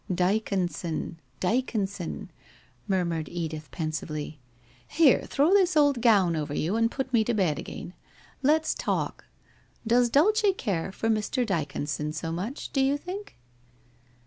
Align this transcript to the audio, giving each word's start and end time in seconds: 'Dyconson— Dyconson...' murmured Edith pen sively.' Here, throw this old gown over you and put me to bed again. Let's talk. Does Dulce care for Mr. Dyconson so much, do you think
'Dyconson— 0.11 1.17
Dyconson...' 1.39 2.29
murmured 2.87 3.29
Edith 3.29 3.69
pen 3.69 3.91
sively.' 3.91 4.39
Here, 4.97 5.27
throw 5.27 5.51
this 5.53 5.77
old 5.77 6.01
gown 6.01 6.35
over 6.35 6.55
you 6.55 6.75
and 6.75 6.89
put 6.89 7.13
me 7.13 7.23
to 7.23 7.35
bed 7.35 7.59
again. 7.59 7.93
Let's 8.41 8.73
talk. 8.73 9.25
Does 9.85 10.09
Dulce 10.09 10.41
care 10.57 10.91
for 10.91 11.07
Mr. 11.07 11.45
Dyconson 11.45 12.13
so 12.13 12.31
much, 12.31 12.73
do 12.73 12.81
you 12.81 12.97
think 12.97 13.37